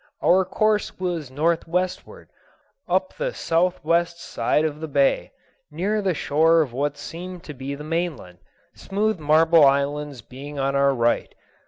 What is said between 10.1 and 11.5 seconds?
being on our right.